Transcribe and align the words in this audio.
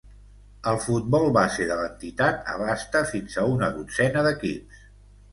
El 0.69 0.77
futbol 0.83 1.25
base 1.35 1.67
de 1.71 1.75
l'entitat 1.79 2.49
abasta 2.53 3.01
fins 3.11 3.35
a 3.43 3.43
una 3.51 3.69
dotzena 3.75 4.25
d'equips. 4.29 4.81